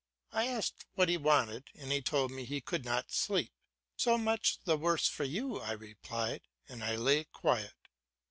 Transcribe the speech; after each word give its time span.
I 0.31 0.47
asked 0.47 0.87
what 0.95 1.09
he 1.09 1.17
wanted, 1.17 1.65
and 1.75 1.91
he 1.91 2.01
told 2.01 2.31
me 2.31 2.43
he 2.43 2.59
could 2.59 2.83
not 2.83 3.11
sleep. 3.11 3.53
"So 3.95 4.17
much 4.17 4.57
the 4.63 4.75
worse 4.75 5.07
for 5.07 5.25
you," 5.25 5.59
I 5.59 5.73
replied, 5.73 6.41
and 6.67 6.83
I 6.83 6.95
lay 6.95 7.25
quiet. 7.25 7.75